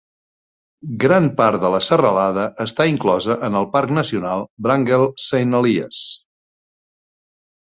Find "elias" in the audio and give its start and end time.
5.61-6.01